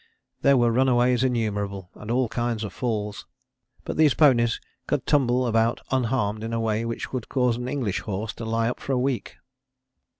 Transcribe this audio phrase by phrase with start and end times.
[0.41, 3.27] There were runaways innumerable, and all kinds of falls.
[3.85, 7.99] But these ponies could tumble about unharmed in a way which would cause an English
[7.99, 9.35] horse to lie up for a week.